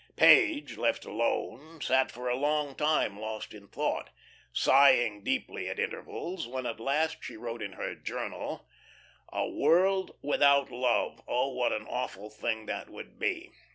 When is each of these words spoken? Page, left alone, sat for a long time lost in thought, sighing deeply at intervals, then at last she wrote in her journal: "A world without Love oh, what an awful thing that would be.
Page, 0.15 0.77
left 0.77 1.05
alone, 1.05 1.79
sat 1.79 2.11
for 2.11 2.27
a 2.27 2.35
long 2.35 2.73
time 2.73 3.19
lost 3.19 3.53
in 3.53 3.67
thought, 3.67 4.09
sighing 4.51 5.23
deeply 5.23 5.69
at 5.69 5.77
intervals, 5.77 6.51
then 6.51 6.65
at 6.65 6.79
last 6.79 7.17
she 7.23 7.37
wrote 7.37 7.61
in 7.61 7.73
her 7.73 7.93
journal: 7.93 8.67
"A 9.31 9.47
world 9.47 10.17
without 10.23 10.71
Love 10.71 11.21
oh, 11.27 11.49
what 11.53 11.71
an 11.71 11.85
awful 11.85 12.31
thing 12.31 12.65
that 12.65 12.89
would 12.89 13.19
be. 13.19 13.51